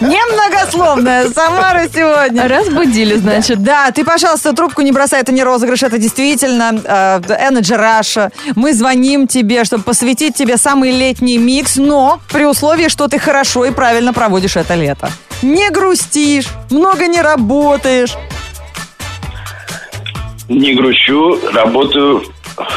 Немногословная 0.01 1.29
Самара 1.31 1.89
сегодня. 1.93 2.49
Разбудили, 2.49 3.17
значит. 3.17 3.63
Да, 3.63 3.91
ты, 3.91 4.05
пожалуйста, 4.05 4.53
трубку 4.53 4.83
не 4.83 4.93
бросай, 4.93 5.21
это 5.21 5.33
не 5.33 5.43
розыгрыш, 5.45 5.83
это 5.83 5.99
действительно 5.99 6.73
э, 6.85 7.21
Energy 7.51 7.79
Russia. 7.79 8.33
Мы 8.57 8.73
звоним 8.75 9.27
тебе, 9.27 9.65
чтобы 9.65 9.85
посвятить 9.85 10.35
тебе 10.35 10.57
самый 10.57 10.91
летний 10.91 11.39
микс, 11.39 11.77
но 11.77 12.21
при 12.33 12.45
условии, 12.45 12.89
что 12.89 13.09
ты 13.09 13.19
хорошо 13.19 13.65
и 13.65 13.71
правильно 13.71 14.13
проводишь 14.13 14.57
это 14.57 14.75
лето. 14.75 15.11
Не 15.43 15.71
грустишь, 15.71 16.47
много 16.71 17.07
не 17.07 17.21
работаешь. 17.21 18.15
Не 20.49 20.75
грущу, 20.75 21.39
работаю 21.53 22.25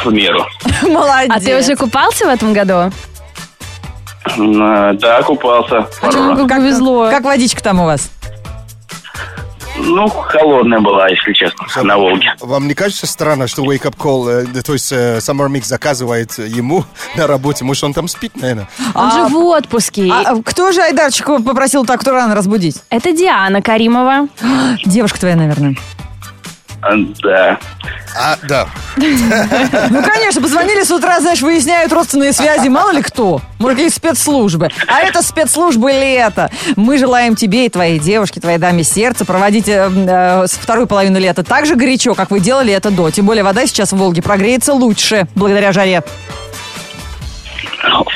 в 0.03 0.11
меру. 0.11 0.45
Молодец. 0.83 1.31
А 1.35 1.39
ты 1.39 1.57
уже 1.57 1.75
купался 1.75 2.25
в 2.25 2.29
этом 2.29 2.53
году? 2.53 2.91
М, 4.37 4.97
Да, 4.97 5.21
купался. 5.23 5.87
А 6.01 6.11
чему 6.11 6.35
как 6.47 6.57
повезло? 6.57 7.09
Как 7.09 7.23
водичка 7.23 7.61
там 7.63 7.79
у 7.81 7.85
вас? 7.85 8.09
Ну, 9.77 10.07
холодная 10.07 10.79
была, 10.79 11.09
если 11.09 11.33
честно, 11.33 11.83
на 11.83 11.97
Волге. 11.97 12.33
Вам 12.39 12.67
не 12.67 12.73
кажется 12.73 13.05
странно, 13.07 13.47
что 13.47 13.61
Wake 13.63 13.83
Up 13.83 13.97
Call, 13.97 14.29
э, 14.57 14.61
то 14.63 14.71
есть 14.71 14.89
э, 14.93 15.17
Summer 15.17 15.47
Mix 15.49 15.65
заказывает 15.65 16.37
ему 16.37 16.85
на 17.17 17.27
работе? 17.27 17.65
Может, 17.65 17.83
он 17.83 17.93
там 17.93 18.07
спит, 18.07 18.31
наверное? 18.37 18.69
Он 18.93 19.11
же 19.11 19.25
в 19.25 19.35
отпуске. 19.35 20.09
А, 20.09 20.31
а 20.31 20.41
кто 20.41 20.71
же 20.71 20.81
Айдарчику 20.81 21.43
попросил 21.43 21.85
так 21.85 22.01
рано 22.03 22.33
разбудить? 22.35 22.81
Это 22.89 23.11
Диана 23.11 23.61
Каримова. 23.61 24.29
Девушка 24.85 25.19
твоя, 25.19 25.35
наверное. 25.35 25.75
А, 26.85 26.95
Да. 27.23 27.59
А, 28.17 28.37
да. 28.47 28.67
Ну, 28.95 30.03
конечно, 30.03 30.41
позвонили 30.41 30.83
с 30.83 30.91
утра, 30.91 31.19
знаешь, 31.19 31.41
выясняют 31.41 31.91
родственные 31.91 32.31
связи, 32.31 32.69
мало 32.69 32.91
ли 32.91 33.01
кто. 33.01 33.41
Может, 33.59 33.77
какие 33.77 33.89
спецслужбы. 33.89 34.69
А 34.87 35.01
это 35.01 35.21
спецслужбы 35.21 35.91
лета. 35.91 36.51
Мы 36.75 36.97
желаем 36.97 37.35
тебе 37.35 37.65
и 37.65 37.69
твоей 37.69 37.99
девушке, 37.99 38.39
твоей 38.39 38.57
даме 38.57 38.83
сердца 38.83 39.25
проводить 39.25 39.67
э, 39.67 39.89
э, 39.91 40.45
вторую 40.47 40.87
половину 40.87 41.19
лета 41.19 41.43
так 41.43 41.65
же 41.65 41.75
горячо, 41.75 42.13
как 42.13 42.31
вы 42.31 42.39
делали 42.39 42.71
это 42.71 42.91
до. 42.91 43.09
Тем 43.09 43.25
более 43.25 43.43
вода 43.43 43.65
сейчас 43.65 43.91
в 43.91 43.97
Волге 43.97 44.21
прогреется 44.21 44.73
лучше, 44.73 45.27
благодаря 45.35 45.71
жаре. 45.73 46.03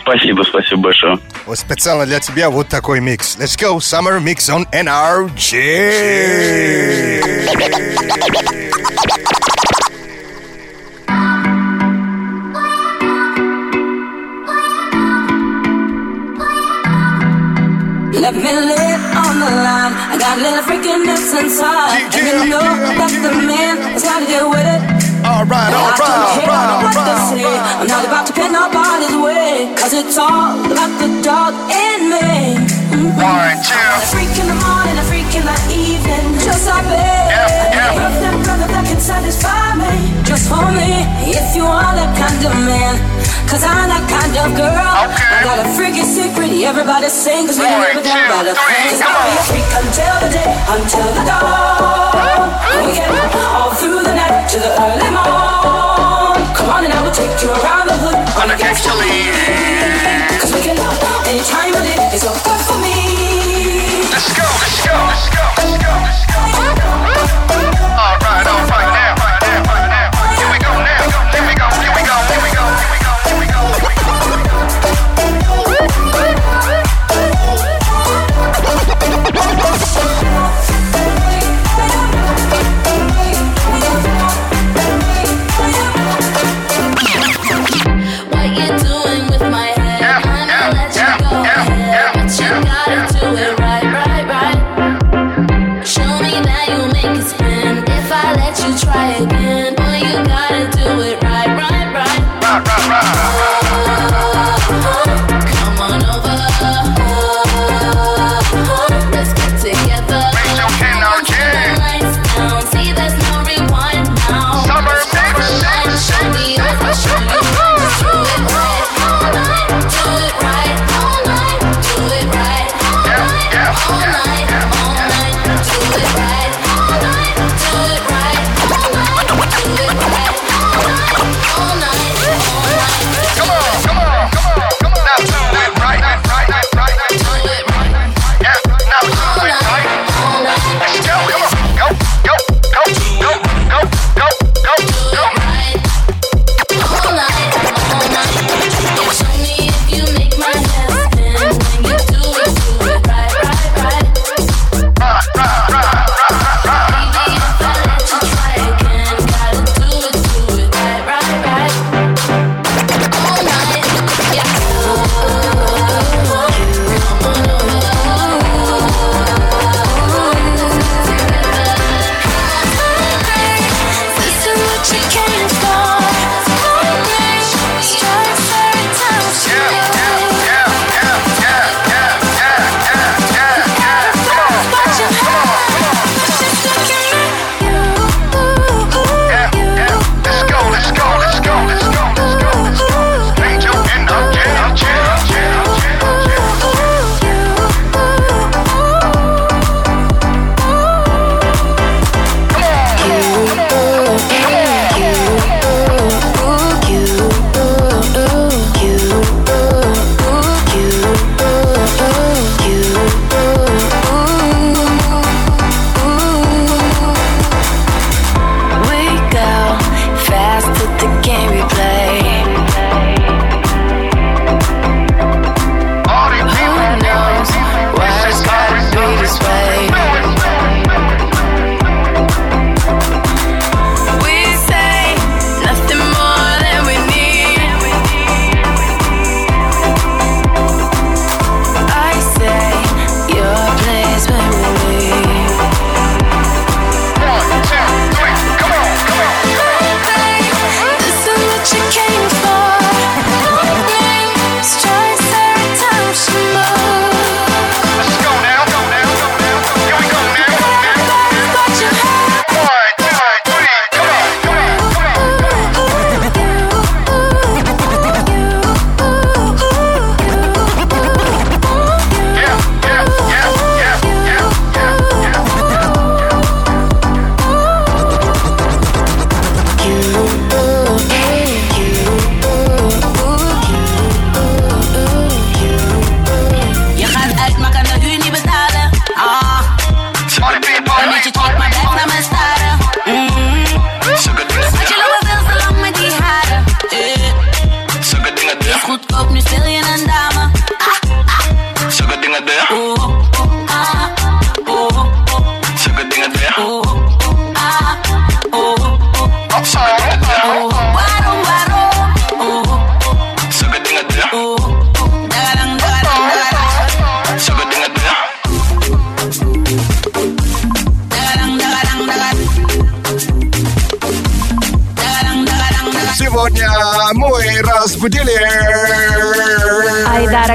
Спасибо, 0.01 0.43
спасибо 0.43 0.81
большое. 0.81 1.19
Вот 1.45 1.57
специально 1.59 2.05
для 2.05 2.19
тебя 2.19 2.49
вот 2.49 2.67
такой 2.67 2.99
микс. 2.99 3.37
Let's 3.37 3.57
go, 3.59 3.77
Summer 3.77 4.19
Mix 4.19 4.49
on 4.49 4.65
NRG. 4.71 5.49
Little 20.39 20.63
freakiness 20.63 21.35
inside. 21.35 21.99
And 21.99 22.13
you 22.15 22.49
know 22.49 22.63
that 22.63 23.11
the 23.11 23.33
man 23.43 23.75
has 23.93 24.03
got 24.03 24.19
to 24.23 24.27
deal 24.27 24.49
with 24.49 24.63
it. 24.63 24.81
Alright, 25.19 25.71
I 25.71 25.75
alright, 25.75 25.99
don't 25.99 26.31
care 26.39 26.47
alright, 26.47 26.79
what 26.79 26.95
they 26.95 27.11
alright, 27.11 27.27
say. 27.27 27.43
alright. 27.43 27.79
I'm 27.83 27.87
not 27.91 28.03
about 28.07 28.25
to 28.27 28.33
pin 28.33 28.51
nobody's 28.55 29.15
way. 29.19 29.67
Cause 29.75 29.91
it's 29.93 30.15
all 30.17 30.55
about 30.63 30.93
the 31.03 31.09
dog 31.19 31.51
in 31.67 31.99
me. 32.07 32.55
Mhm. 32.95 33.19
One, 33.19 33.57
two. 33.67 33.75
A 33.75 33.99
freak 34.07 34.31
in 34.39 34.47
the 34.47 34.55
morning, 34.63 34.95
a 34.95 35.05
freak 35.11 35.27
in 35.35 35.43
the 35.43 35.57
evening. 35.75 36.25
Just 36.39 36.63
like 36.71 36.87
me. 36.87 36.95
Yeah, 36.95 37.75
yeah. 37.75 37.99
Perfect 37.99 38.37
brother 38.47 38.67
that 38.71 38.83
can 38.87 38.99
satisfy 39.03 39.75
me. 39.75 39.91
Just 40.23 40.47
for 40.47 40.63
me. 40.71 41.03
If 41.35 41.51
you 41.55 41.65
are 41.67 41.91
that 41.99 42.11
kind 42.15 42.39
of 42.47 42.53
man. 42.63 42.95
Cause 43.49 43.65
I'm 43.65 43.89
that 43.89 44.05
kind 44.05 44.29
of 44.29 44.53
girl. 44.53 45.09
Okay. 45.09 45.25
I 45.25 45.41
got 45.41 45.57
a 45.57 45.65
freaky 45.73 46.05
secret. 46.05 46.53
Everybody 46.53 47.09
sing. 47.09 47.49
Cause 47.49 47.57
we 47.57 47.65
never 47.65 47.97
down 47.97 48.05
two, 48.05 48.29
about 48.29 48.45
a 48.45 48.53
thing. 48.53 48.93
Cause 48.93 49.01
I'll 49.01 49.25
be 49.25 49.33
a 49.33 49.43
freak 49.49 49.69
until 49.73 50.15
the 50.21 50.29
day, 50.29 50.53
until 50.69 51.09
the 51.17 51.23
dawn. 51.25 52.45
We 52.85 52.93
can 52.93 53.09
all 53.49 53.73
through 53.73 54.05
the 54.05 54.13
night 54.13 54.45
to 54.53 54.57
the 54.61 54.69
early 54.69 55.09
morn. 55.09 56.45
Come 56.53 56.69
on 56.69 56.85
and 56.85 56.93
I 56.93 57.01
will 57.01 57.09
take 57.09 57.33
you 57.41 57.49
around 57.49 57.89
the 57.89 57.97
hood 57.97 58.21
on 58.37 58.53
a 58.53 58.57
gangster 58.61 58.93
league. 58.93 59.33
Cause 60.37 60.53
we 60.53 60.61
can 60.61 60.77
love 60.77 61.01
any 61.25 61.41
time 61.41 61.73
of 61.73 61.81
day. 61.81 61.97
It's 62.13 62.21
so 62.21 62.31
good 62.45 62.61
for 62.69 62.77
me. 62.77 64.05
Let's 64.13 64.29
go, 64.29 64.45
let's 64.45 64.77
go, 64.85 64.93
let's 64.93 65.25
go, 65.33 65.41
let's 65.57 65.73
go, 65.81 65.89
let's 66.05 66.21
go. 66.29 66.68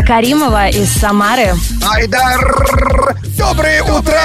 Каримова 0.06 0.68
из 0.68 0.92
Самары. 0.92 1.54
Айдар, 1.82 2.66
доброе 3.38 3.82
утро. 3.82 4.20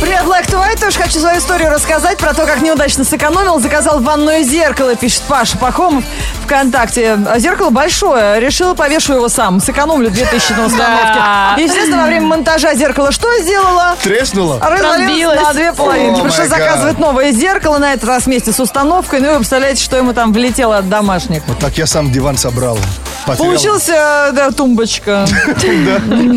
Привет, 0.00 0.22
Black 0.24 0.46
to 0.48 0.58
White. 0.58 0.80
Тоже 0.80 0.98
хочу 0.98 1.20
свою 1.20 1.38
историю 1.38 1.70
рассказать 1.70 2.18
про 2.18 2.34
то, 2.34 2.44
как 2.44 2.60
неудачно 2.62 3.04
сэкономил. 3.04 3.60
Заказал 3.60 4.00
ванное 4.00 4.42
зеркало, 4.42 4.96
пишет 4.96 5.22
Паша 5.28 5.56
Пахомов 5.58 6.02
ВКонтакте. 6.48 7.18
А 7.28 7.38
Зеркало 7.38 7.68
большое. 7.68 8.40
Решил, 8.40 8.74
повешу 8.74 9.14
его 9.14 9.28
сам. 9.28 9.60
Сэкономлю 9.60 10.10
2000 10.10 10.52
на 10.52 10.66
установке. 10.66 11.62
Естественно, 11.62 11.98
во 11.98 12.06
время 12.06 12.26
монтажа 12.26 12.74
зеркала 12.74 13.12
что 13.12 13.28
сделала? 13.42 13.96
Треснула? 14.02 14.58
Развалилась 14.60 15.08
Разбилась. 15.08 15.42
на 15.42 15.52
две 15.52 15.72
половинки. 15.74 16.20
О, 16.20 16.22
Пришлось 16.24 16.46
my 16.46 16.52
God. 16.52 16.58
заказывать 16.58 16.98
новое 16.98 17.32
зеркало, 17.32 17.78
на 17.78 17.92
этот 17.92 18.08
раз 18.08 18.24
вместе 18.26 18.52
с 18.52 18.60
установкой. 18.60 19.20
Ну 19.20 19.26
и 19.26 19.30
вы 19.30 19.36
представляете, 19.36 19.82
что 19.84 19.96
ему 19.98 20.14
там 20.14 20.32
влетело 20.32 20.78
от 20.78 20.88
домашних. 20.88 21.42
Вот 21.46 21.58
так 21.58 21.76
я 21.76 21.86
сам 21.86 22.10
диван 22.10 22.38
собрал. 22.38 22.78
Потерял. 23.26 23.46
Получился, 23.52 24.30
да, 24.32 24.50
тумбочка. 24.50 25.26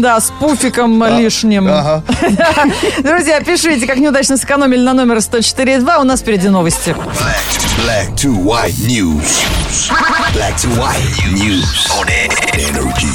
Да, 0.02 0.20
с 0.20 0.32
пуфиком 0.40 1.04
лишним. 1.18 1.68
Ага. 1.70 2.04
Друзья, 3.04 3.40
пишите, 3.40 3.86
как 3.88 3.98
неудачно 3.98 4.36
сэкономили 4.36 4.82
на 4.82 4.94
номер 4.94 5.18
104.2. 5.18 6.02
У 6.02 6.04
нас 6.04 6.20
впереди 6.22 6.50
новости. 6.50 6.96
Black 7.86 8.14
to 8.16 8.36
white 8.44 8.76
news. 8.88 9.44
Black 10.02 10.58
to 10.58 10.68
news 11.32 11.88
on 11.92 12.08
energy. 12.58 13.08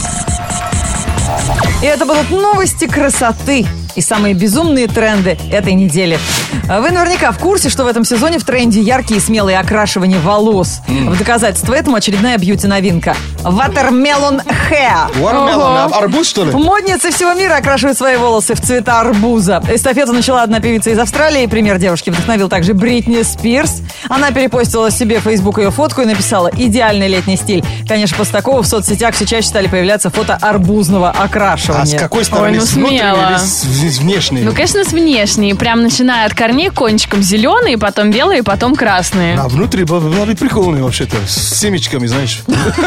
И 1.82 1.86
это 1.86 2.06
будут 2.06 2.30
новости 2.30 2.86
красоты 2.86 3.66
и 3.96 4.00
самые 4.00 4.34
безумные 4.34 4.86
тренды 4.86 5.36
этой 5.50 5.72
недели. 5.74 6.20
А 6.68 6.80
Вы 6.80 6.90
наверняка 6.90 7.32
в 7.32 7.38
курсе, 7.38 7.68
что 7.68 7.84
в 7.84 7.86
этом 7.86 8.04
сезоне 8.04 8.38
в 8.38 8.44
тренде 8.44 8.80
яркие 8.80 9.18
и 9.18 9.22
смелые 9.22 9.58
окрашивания 9.58 10.18
волос. 10.20 10.80
В 10.88 11.18
доказательство 11.18 11.74
этому 11.74 11.96
очередная 11.96 12.38
бьюти-новинка. 12.38 13.14
Watermelon 13.42 14.42
Hair. 14.46 15.14
Watermelon, 15.20 15.90
а 15.92 15.98
арбуз, 15.98 16.28
что 16.28 16.44
ли? 16.44 16.52
Модницы 16.52 17.10
всего 17.10 17.32
мира 17.34 17.56
окрашивают 17.56 17.96
свои 17.96 18.16
волосы 18.16 18.54
в 18.54 18.60
цвета 18.60 19.00
арбуза. 19.00 19.62
Эстафету 19.68 20.12
начала 20.12 20.42
одна 20.42 20.60
певица 20.60 20.90
из 20.90 20.98
Австралии. 20.98 21.46
Пример 21.46 21.78
девушки 21.78 22.10
вдохновил 22.10 22.48
также 22.48 22.74
Бритни 22.74 23.22
Спирс. 23.22 23.82
Она 24.08 24.30
перепостила 24.30 24.90
себе 24.90 25.20
в 25.20 25.22
Facebook 25.22 25.58
ее 25.58 25.70
фотку 25.70 26.02
и 26.02 26.04
написала 26.04 26.50
«Идеальный 26.56 27.08
летний 27.08 27.36
стиль». 27.36 27.64
Конечно, 27.88 28.16
после 28.16 28.32
такого 28.32 28.62
в 28.62 28.66
соцсетях 28.66 29.14
все 29.14 29.26
чаще 29.26 29.48
стали 29.48 29.68
появляться 29.68 30.10
фото 30.10 30.38
арбузного 30.40 31.10
окрашивания. 31.10 31.82
А 31.82 31.98
с 31.98 32.00
какой 32.00 32.24
стороны? 32.24 32.56
ну 32.58 32.62
с 32.64 32.72
внутренней 32.72 32.98
смело. 33.00 33.30
или 33.30 33.38
с, 33.38 33.62
с 33.62 33.98
внешней? 33.98 34.42
Ну, 34.42 34.52
конечно, 34.52 34.84
с 34.84 34.92
внешней. 34.92 35.54
Прям 35.54 35.82
начиная 35.82 36.26
от 36.26 36.34
корней 36.46 36.70
кончиком 36.70 37.22
зеленые, 37.22 37.76
потом 37.76 38.12
белые, 38.12 38.44
потом 38.44 38.76
красные. 38.76 39.36
А 39.36 39.48
внутри 39.48 39.82
было 39.82 39.98
было 39.98 40.24
бы 40.26 40.34
прикольно 40.36 40.84
вообще-то. 40.84 41.16
С 41.26 41.58
семечками, 41.58 42.06
знаешь. 42.06 42.42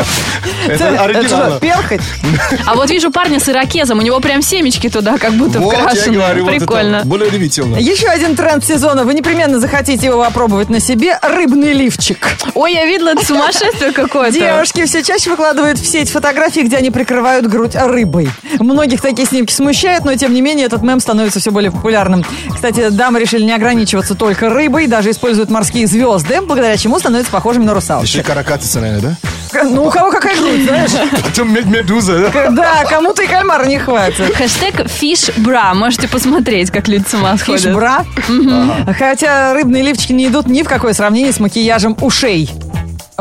Это 0.67 1.03
оригинально. 1.03 1.59
перхоть? 1.59 1.99
А 2.65 2.75
вот 2.75 2.89
вижу 2.89 3.11
парня 3.11 3.37
с 3.39 3.49
ирокезом, 3.49 3.99
у 3.99 4.01
него 4.01 4.21
прям 4.21 4.41
семечки 4.41 4.89
туда 4.89 5.17
как 5.17 5.33
будто 5.33 5.59
вкрашены. 5.59 6.45
Прикольно. 6.45 7.01
более 7.03 7.27
удивительно. 7.27 7.75
Еще 7.75 8.07
один 8.07 8.37
тренд 8.37 8.63
сезона. 8.63 9.03
Вы 9.03 9.13
непременно 9.13 9.59
захотите 9.59 10.05
его 10.05 10.23
опробовать 10.23 10.69
на 10.69 10.79
себе. 10.79 11.19
Рыбный 11.21 11.73
лифчик. 11.73 12.29
Ой, 12.53 12.73
я 12.73 12.85
видела, 12.85 13.09
это 13.09 13.25
сумасшествие 13.25 13.91
какое-то. 13.91 14.39
Девушки 14.39 14.85
все 14.85 15.03
чаще 15.03 15.31
выкладывают 15.31 15.79
в 15.79 15.85
сеть 15.85 16.09
фотографии, 16.09 16.61
где 16.61 16.77
они 16.77 16.91
прикрывают 16.91 17.45
грудь 17.47 17.75
рыбой. 17.75 18.29
Многих 18.59 19.01
такие 19.01 19.27
снимки 19.27 19.51
смущают, 19.51 20.05
но 20.05 20.15
тем 20.15 20.33
не 20.33 20.41
менее 20.41 20.67
этот 20.67 20.81
мем 20.81 21.01
становится 21.01 21.41
все 21.41 21.51
более 21.51 21.71
популярным. 21.71 22.23
Кстати, 22.53 22.89
дамы 22.89 23.19
решили 23.19 23.48
не 23.49 23.55
ограничиваться 23.55 24.13
только 24.13 24.49
рыбой, 24.49 24.85
даже 24.85 25.09
используют 25.09 25.49
морские 25.49 25.87
звезды, 25.87 26.39
благодаря 26.41 26.77
чему 26.77 26.99
становятся 26.99 27.31
похожими 27.31 27.63
на 27.63 27.71
Еще 27.71 27.75
русалочек. 27.75 28.25
каракатица, 28.27 28.79
наверное, 28.79 29.17
Ну, 29.63 29.85
у 29.87 29.89
кого 29.89 30.11
какая 30.11 30.35
грудь, 30.37 30.63
знаешь? 30.63 30.91
да? 30.91 31.05
Потом 31.23 31.51
мед- 31.51 31.65
медуза, 31.65 32.29
да? 32.31 32.49
Да, 32.51 32.83
кому-то 32.87 33.23
и 33.23 33.27
кальмара 33.27 33.65
не 33.65 33.79
хватит. 33.79 34.35
Хэштег 34.35 34.87
фиш-бра. 34.87 35.73
Можете 35.73 36.07
посмотреть, 36.07 36.69
как 36.69 36.87
люди 36.87 37.05
с 37.09 37.13
ума 37.15 37.35
сходят. 37.37 37.61
Фиш-бра. 37.63 38.05
Хотя 38.97 39.53
рыбные 39.55 39.81
лифчики 39.83 40.13
не 40.13 40.27
идут 40.27 40.45
ни 40.47 40.61
в 40.61 40.67
какое 40.67 40.93
сравнение 40.93 41.33
с 41.33 41.39
макияжем 41.39 41.97
ушей. 42.01 42.51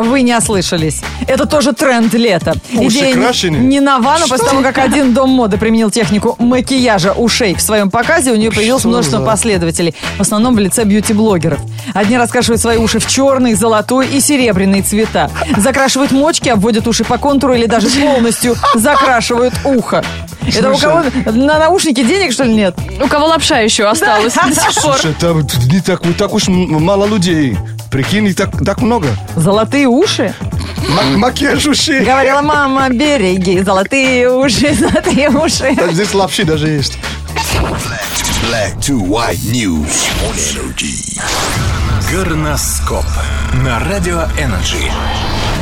Вы 0.01 0.23
не 0.23 0.37
ослышались. 0.37 1.01
Это 1.27 1.47
тоже 1.47 1.73
тренд 1.73 2.13
лета. 2.15 2.55
Уши 2.73 2.99
Идея 2.99 3.07
не- 3.07 3.13
крашеные? 3.23 3.61
не 3.63 3.81
нова, 3.81 4.17
но 4.21 4.27
после 4.29 4.47
того, 4.49 4.63
как 4.63 4.79
один 4.79 5.13
дом 5.15 5.31
моды 5.31 5.59
применил 5.59 5.91
технику 5.91 6.37
макияжа 6.39 7.13
ушей 7.13 7.55
в 7.55 7.61
своем 7.61 7.91
показе, 7.91 8.33
у 8.33 8.37
нее 8.37 8.51
появилось 8.51 8.83
Что 8.83 8.89
множество 8.89 9.19
за- 9.21 9.25
последователей. 9.27 9.95
В 10.17 10.21
основном 10.21 10.55
в 10.55 10.59
лице 10.59 10.85
бьюти-блогеров. 10.85 11.59
Одни 11.95 12.17
раскрашивают 12.17 12.61
свои 12.61 12.77
уши 12.79 12.99
в 12.99 13.07
черный, 13.07 13.55
золотой 13.55 14.07
и 14.09 14.21
серебряный 14.21 14.83
цвета. 14.83 15.31
Закрашивают 15.57 16.13
мочки, 16.13 16.49
обводят 16.49 16.87
уши 16.87 17.05
по 17.05 17.19
контуру 17.19 17.55
или 17.55 17.67
даже 17.67 17.89
полностью 17.89 18.57
закрашивают 18.75 19.55
ухо. 19.65 20.05
Это 20.47 20.71
у 20.73 20.79
кого 20.79 21.03
на 21.33 21.59
наушники 21.59 22.03
денег, 22.03 22.33
что 22.33 22.45
ли, 22.45 22.55
нет? 22.55 22.75
У 23.03 23.09
кого 23.09 23.27
лапша 23.27 23.59
еще 23.59 23.85
осталась 23.85 24.35
до 24.35 24.55
сих 24.55 24.83
пор. 24.83 24.95
Слушай, 24.97 25.15
там 25.21 25.41
не 25.71 25.81
так, 25.81 26.01
так 26.17 26.33
уж 26.33 26.49
мало 26.49 27.07
людей. 27.07 27.57
Прикинь, 27.91 28.25
не 28.25 28.35
так, 28.35 28.51
так 28.65 28.83
много. 28.83 29.09
Золотые 29.37 29.87
уши? 29.89 30.35
Ма- 30.91 31.17
Макияж 31.17 31.67
ушей. 31.67 32.05
Говорила 32.05 32.43
мама, 32.43 32.89
береги 32.91 33.61
золотые 33.63 34.31
уши, 34.31 34.75
золотые 34.79 35.31
уши. 35.31 35.75
Так 35.77 35.93
Здесь 35.93 36.13
лапши 36.15 36.45
даже 36.45 36.69
есть. 36.69 36.99
Black 38.51 38.77
to 38.81 38.99
white 39.01 39.39
news 39.51 40.07
on 40.23 40.35
energy. 40.55 41.19
Горноскоп 42.13 43.05
на 43.65 43.79
радио 43.81 44.23
Energy. 44.39 44.91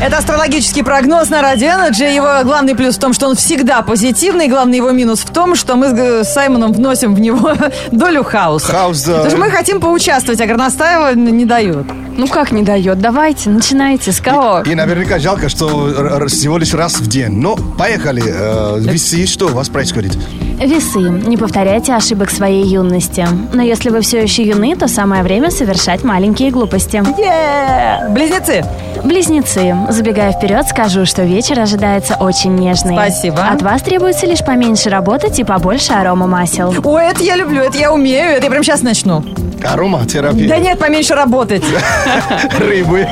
Это 0.01 0.19
астрологический 0.19 0.85
прогноз 0.85 1.31
на 1.31 1.41
Радио 1.41 1.69
Energy. 1.69 2.15
Его 2.15 2.45
главный 2.45 2.75
плюс 2.75 2.97
в 2.97 3.01
том, 3.01 3.15
что 3.15 3.29
он 3.29 3.35
всегда 3.35 3.81
позитивный. 3.81 4.47
Главный 4.47 4.77
его 4.77 4.91
минус 4.91 5.21
в 5.21 5.33
том, 5.33 5.55
что 5.57 5.75
мы 5.75 5.89
с 6.23 6.35
Саймоном 6.35 6.73
вносим 6.75 7.15
в 7.15 7.21
него 7.21 7.55
долю 7.93 8.23
хаоса. 8.23 8.67
Хаос, 8.67 9.03
да. 9.05 9.13
Потому 9.15 9.31
что 9.31 9.39
мы 9.39 9.51
хотим 9.51 9.81
поучаствовать, 9.81 10.41
а 10.43 10.47
Горностаева 10.47 11.15
не 11.15 11.47
дает. 11.47 11.87
Ну 12.17 12.27
как 12.29 12.51
не 12.51 12.63
дает? 12.63 12.99
Давайте, 12.99 13.51
начинайте. 13.51 14.11
С 14.11 14.21
кого? 14.21 14.63
И 14.63 14.75
наверняка 14.75 15.19
жалко, 15.19 15.49
что 15.49 16.27
всего 16.29 16.57
лишь 16.59 16.73
раз 16.75 16.95
в 16.99 17.07
день. 17.07 17.33
Но 17.33 17.57
поехали. 17.57 18.23
Э, 18.27 18.79
Весы, 18.81 19.27
что 19.27 19.47
у 19.47 19.51
вас 19.51 19.69
происходит? 19.69 20.17
Весы. 20.59 21.01
Не 21.01 21.37
повторяйте 21.37 21.93
ошибок 21.93 22.31
своей 22.31 22.65
юности. 22.65 23.29
Но 23.53 23.63
если 23.63 23.91
вы 23.91 24.01
все 24.01 24.23
еще 24.23 24.43
юны, 24.43 24.75
то 24.77 24.89
самое 24.89 25.23
время 25.23 25.51
совершать 25.51 26.03
маленькие 26.05 26.51
глупости. 26.51 26.97
Е-е-е! 26.97 28.09
Близнецы. 28.11 28.65
Близнецы. 29.05 29.77
Забегая 29.91 30.33
вперед, 30.33 30.67
скажу, 30.67 31.05
что 31.05 31.23
вечер 31.23 31.61
ожидается 31.61 32.15
очень 32.15 32.55
нежный. 32.55 32.95
Спасибо. 32.95 33.45
От 33.47 33.61
вас 33.61 33.83
требуется 33.83 34.27
лишь 34.27 34.45
поменьше 34.45 34.89
работать 34.89 35.39
и 35.39 35.45
побольше 35.45 35.93
арома 35.93 36.27
масел. 36.27 36.75
Ой, 36.83 37.05
это 37.07 37.23
я 37.23 37.37
люблю, 37.37 37.61
это 37.61 37.77
я 37.77 37.93
умею. 37.93 38.31
Это 38.31 38.45
я 38.45 38.51
прямо 38.51 38.65
сейчас 38.65 38.81
начну. 38.81 39.23
Ароматерапия. 39.67 40.49
Да 40.49 40.59
нет, 40.59 40.79
поменьше 40.79 41.15
работать. 41.15 41.65
Рыбы. 42.59 43.07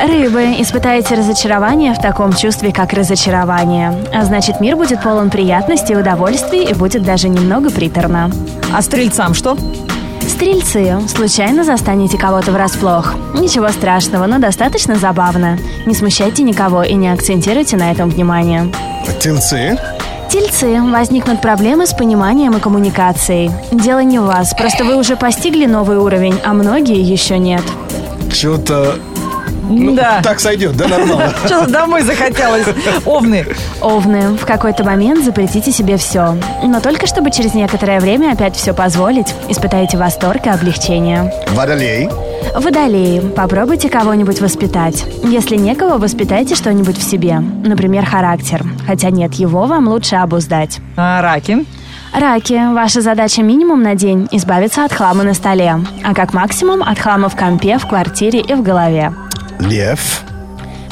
Рыбы, 0.00 0.56
испытаете 0.58 1.14
разочарование 1.14 1.94
в 1.94 2.00
таком 2.00 2.32
чувстве, 2.34 2.72
как 2.72 2.92
разочарование. 2.92 3.94
А 4.14 4.24
значит, 4.24 4.60
мир 4.60 4.76
будет 4.76 5.02
полон 5.02 5.30
приятностей 5.30 5.94
и 5.94 5.98
удовольствий 5.98 6.64
и 6.64 6.74
будет 6.74 7.02
даже 7.02 7.28
немного 7.28 7.70
приторно. 7.70 8.30
А 8.72 8.82
стрельцам 8.82 9.34
что? 9.34 9.56
Стрельцы, 10.28 10.96
случайно 11.08 11.64
застанете 11.64 12.18
кого-то 12.18 12.52
врасплох. 12.52 13.14
Ничего 13.34 13.68
страшного, 13.70 14.26
но 14.26 14.38
достаточно 14.38 14.96
забавно. 14.96 15.58
Не 15.86 15.94
смущайте 15.94 16.42
никого 16.42 16.82
и 16.82 16.94
не 16.94 17.08
акцентируйте 17.12 17.76
на 17.76 17.90
этом 17.90 18.10
внимание. 18.10 18.70
Тельцы. 19.20 19.78
Тельцы, 20.28 20.80
возникнут 20.82 21.40
проблемы 21.40 21.86
с 21.86 21.94
пониманием 21.94 22.54
и 22.54 22.60
коммуникацией. 22.60 23.50
Дело 23.72 24.00
не 24.00 24.18
в 24.18 24.24
вас, 24.24 24.52
просто 24.54 24.84
вы 24.84 24.96
уже 24.96 25.16
постигли 25.16 25.64
новый 25.64 25.96
уровень, 25.96 26.38
а 26.44 26.52
многие 26.52 27.00
еще 27.00 27.38
нет. 27.38 27.62
Что-то... 28.30 28.96
Да. 29.70 30.20
Так 30.22 30.40
сойдет, 30.40 30.76
да, 30.76 30.88
нормально. 30.88 31.32
Что-то 31.44 31.70
домой 31.70 32.02
захотелось. 32.02 32.66
Овны. 33.04 33.46
Овны, 33.80 34.28
в 34.36 34.46
какой-то 34.46 34.84
момент 34.84 35.24
запретите 35.24 35.72
себе 35.72 35.96
все. 35.96 36.36
Но 36.62 36.80
только 36.80 37.06
чтобы 37.06 37.30
через 37.30 37.54
некоторое 37.54 38.00
время 38.00 38.32
опять 38.32 38.56
все 38.56 38.72
позволить, 38.72 39.34
испытайте 39.48 39.98
восторг 39.98 40.46
и 40.46 40.50
облегчение. 40.50 41.32
Водолей. 41.50 42.08
Водолеи, 42.54 43.20
попробуйте 43.20 43.88
кого-нибудь 43.88 44.40
воспитать. 44.40 45.04
Если 45.22 45.56
некого, 45.56 45.98
воспитайте 45.98 46.54
что-нибудь 46.54 46.98
в 46.98 47.02
себе. 47.02 47.38
Например, 47.38 48.04
характер. 48.04 48.64
Хотя 48.86 49.10
нет, 49.10 49.34
его 49.34 49.66
вам 49.66 49.88
лучше 49.88 50.16
обуздать. 50.16 50.80
А, 50.96 51.22
раки. 51.22 51.64
Раки, 52.12 52.72
ваша 52.72 53.00
задача 53.00 53.42
минимум 53.42 53.82
на 53.82 53.94
день– 53.94 54.28
избавиться 54.32 54.84
от 54.84 54.92
хлама 54.92 55.24
на 55.24 55.34
столе, 55.34 55.76
а 56.02 56.14
как 56.14 56.32
максимум 56.32 56.82
от 56.82 56.98
хлама 56.98 57.28
в 57.28 57.36
компе, 57.36 57.78
в 57.78 57.86
квартире 57.86 58.40
и 58.40 58.54
в 58.54 58.62
голове. 58.62 59.12
Лев. 59.60 60.22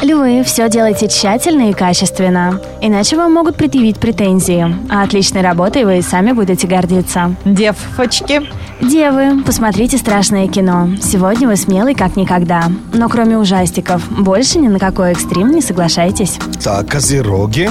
Львы, 0.02 0.42
все 0.44 0.68
делайте 0.68 1.08
тщательно 1.08 1.70
и 1.70 1.72
качественно, 1.72 2.60
иначе 2.82 3.16
вам 3.16 3.32
могут 3.32 3.56
предъявить 3.56 3.98
претензии. 3.98 4.66
А 4.90 5.02
отличной 5.02 5.40
работой 5.40 5.84
вы 5.84 5.98
и 5.98 6.02
сами 6.02 6.32
будете 6.32 6.66
гордиться. 6.66 7.34
Девочки. 7.46 8.42
Девы, 8.80 9.42
посмотрите 9.42 9.96
страшное 9.96 10.48
кино. 10.48 10.90
Сегодня 11.00 11.48
вы 11.48 11.56
смелый 11.56 11.94
как 11.94 12.14
никогда. 12.14 12.64
Но 12.92 13.08
кроме 13.08 13.38
ужастиков, 13.38 14.02
больше 14.10 14.58
ни 14.58 14.68
на 14.68 14.78
какой 14.78 15.12
экстрим 15.12 15.50
не 15.50 15.62
соглашайтесь. 15.62 16.38
Так, 16.62 16.86
козероги. 16.86 17.70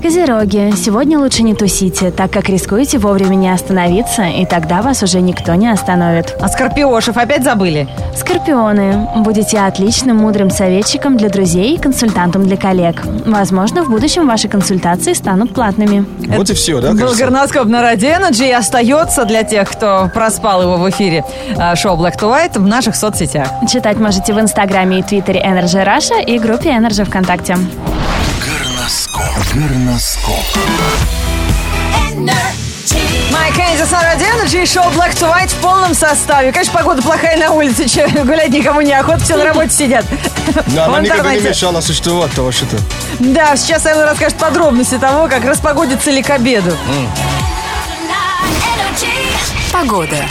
Козероги, 0.00 0.72
сегодня 0.76 1.18
лучше 1.18 1.42
не 1.42 1.54
тусите, 1.54 2.12
так 2.12 2.30
как 2.30 2.48
рискуете 2.48 2.98
вовремя 2.98 3.34
не 3.34 3.52
остановиться, 3.52 4.22
и 4.22 4.46
тогда 4.46 4.82
вас 4.82 5.02
уже 5.02 5.20
никто 5.20 5.54
не 5.56 5.68
остановит. 5.68 6.36
А 6.40 6.48
скорпиошев 6.48 7.16
опять 7.16 7.42
забыли? 7.42 7.88
Скорпионы, 8.16 9.08
будете 9.16 9.58
отличным 9.58 10.18
мудрым 10.18 10.50
советчиком 10.50 11.16
для 11.16 11.28
друзей 11.28 11.74
и 11.74 11.78
консультантом 11.78 12.46
для 12.46 12.56
коллег. 12.56 13.02
Возможно, 13.26 13.82
в 13.82 13.90
будущем 13.90 14.28
ваши 14.28 14.46
консультации 14.46 15.12
станут 15.14 15.52
платными. 15.52 16.06
Вот 16.28 16.48
и 16.50 16.54
все, 16.54 16.80
да? 16.80 16.92
Был 16.92 16.98
кажется? 16.98 17.24
горноскоп 17.24 17.66
на 17.66 17.82
Радио 17.82 18.10
Energy 18.10 18.48
и 18.48 18.52
остается 18.52 19.24
для 19.24 19.42
тех, 19.42 19.68
кто 19.68 20.08
проспал 20.14 20.43
его 20.62 20.76
в 20.76 20.90
эфире 20.90 21.24
а, 21.56 21.74
шоу 21.76 21.96
Black 21.96 22.18
to 22.18 22.30
White 22.30 22.58
в 22.58 22.66
наших 22.66 22.96
соцсетях. 22.96 23.48
Читать 23.70 23.98
можете 23.98 24.32
в 24.32 24.40
Инстаграме 24.40 25.00
и 25.00 25.02
Твиттере 25.02 25.40
Energy 25.40 25.84
Russia 25.84 26.22
и 26.24 26.38
группе 26.38 26.70
Energy 26.70 27.04
ВКонтакте. 27.04 27.56
Горноскоп. 28.46 29.22
Горноскоп. 29.54 30.44
Майк 33.32 33.56
Кеннисис 33.56 33.90
на 33.90 34.02
Радио 34.02 34.26
Energy 34.26 34.62
и 34.62 34.66
шоу 34.66 34.84
Black 34.90 35.14
to 35.14 35.28
White 35.28 35.48
в 35.48 35.56
полном 35.56 35.94
составе. 35.94 36.52
Конечно, 36.52 36.72
погода 36.78 37.02
плохая 37.02 37.36
на 37.36 37.50
улице, 37.50 37.88
че, 37.88 38.06
гулять 38.24 38.50
никому 38.50 38.80
не 38.80 38.92
охота, 38.92 39.18
все 39.20 39.36
на 39.36 39.44
работе 39.44 39.70
сидят. 39.70 40.04
Да, 40.66 40.86
она 40.86 41.00
никогда 41.02 41.34
не 41.34 41.40
мешала 41.40 41.80
существовать 41.80 42.32
того, 42.32 42.52
что-то. 42.52 42.76
Да, 43.18 43.56
сейчас 43.56 43.86
Айла 43.86 44.06
расскажет 44.06 44.38
подробности 44.38 44.98
того, 44.98 45.26
как 45.28 45.44
распогодится 45.44 46.10
ли 46.10 46.22
к 46.22 46.30
обеду. 46.30 46.76
Погода. 49.74 50.24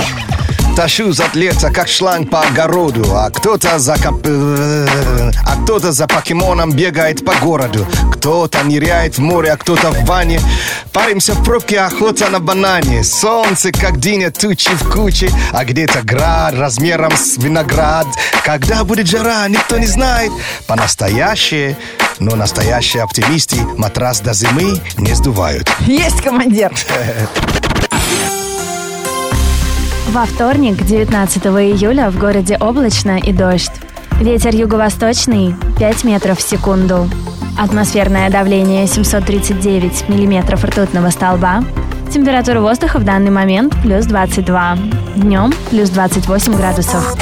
Тащусь 0.77 1.19
от 1.19 1.35
леса, 1.35 1.69
как 1.69 1.89
шланг 1.89 2.29
по 2.29 2.39
огороду, 2.39 3.03
а 3.13 3.29
кто-то 3.29 3.77
за 3.77 3.95
кап- 3.95 4.25
э, 4.25 5.31
а 5.45 5.63
кто-то 5.63 5.91
за 5.91 6.07
покемоном 6.07 6.71
бегает 6.71 7.25
по 7.25 7.35
городу, 7.35 7.85
кто-то 8.13 8.63
ныряет 8.63 9.17
в 9.17 9.19
море, 9.21 9.51
а 9.51 9.57
кто-то 9.57 9.91
в 9.91 10.05
ванне. 10.05 10.39
Паримся 10.93 11.33
в 11.33 11.43
пробке, 11.43 11.81
охота 11.81 12.29
на 12.29 12.39
банане. 12.39 13.03
Солнце, 13.03 13.73
как 13.73 13.99
диня, 13.99 14.31
тучи 14.31 14.71
в 14.75 14.89
куче, 14.89 15.29
а 15.51 15.65
где-то 15.65 16.01
град 16.03 16.55
размером 16.57 17.11
с 17.17 17.37
виноград. 17.37 18.07
Когда 18.45 18.85
будет 18.85 19.07
жара, 19.07 19.45
никто 19.49 19.77
не 19.77 19.87
знает. 19.87 20.31
По-настоящее, 20.67 21.77
но 22.19 22.35
настоящие 22.37 23.03
оптимисты 23.03 23.57
матрас 23.77 24.21
до 24.21 24.33
зимы 24.33 24.81
не 24.97 25.13
сдувают. 25.13 25.69
Есть 25.81 26.21
командир. 26.21 26.71
Во 30.13 30.27
вторник, 30.27 30.85
19 30.85 31.43
июля, 31.47 32.11
в 32.11 32.19
городе 32.19 32.55
облачно 32.61 33.17
и 33.17 33.33
дождь. 33.33 33.71
Ветер 34.21 34.55
юго-восточный 34.55 35.55
5 35.79 36.03
метров 36.03 36.37
в 36.37 36.47
секунду. 36.47 37.09
Атмосферное 37.59 38.29
давление 38.29 38.85
739 38.85 40.09
миллиметров 40.09 40.63
ртутного 40.65 41.09
столба. 41.09 41.63
Температура 42.13 42.61
воздуха 42.61 42.99
в 42.99 43.03
данный 43.03 43.31
момент 43.31 43.75
плюс 43.81 44.05
22. 44.05 44.77
Днем 45.15 45.51
плюс 45.71 45.89
28 45.89 46.57
градусов. 46.57 47.15